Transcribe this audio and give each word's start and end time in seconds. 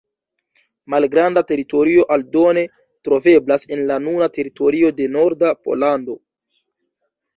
Malgranda 0.93 1.43
teritorio 1.51 2.05
aldone 2.15 2.63
troveblas 3.09 3.67
en 3.77 3.85
la 3.91 3.99
nuna 4.07 4.31
teritorio 4.39 4.91
de 5.03 5.11
norda 5.19 5.53
Pollando. 5.69 6.17